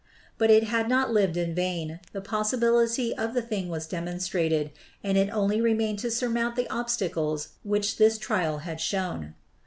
But 0.39 0.49
it 0.49 0.63
had 0.63 0.89
not 0.89 1.13
lived 1.13 1.37
in 1.37 1.53
vain; 1.53 1.99
the 2.11 2.21
possibility 2.21 3.15
of 3.15 3.35
the 3.35 3.41
thing 3.43 3.69
was 3.69 3.85
demonstrated, 3.85 4.71
and 5.03 5.15
it 5.15 5.29
only 5.29 5.61
remained 5.61 5.99
to 5.99 6.09
sur 6.09 6.27
mount 6.29 6.55
the 6.55 6.67
obstacles 6.71 7.49
which 7.61 7.97
this 7.97 8.17
trial 8.17 8.57
had 8.65 8.81
shown. 8.81 9.35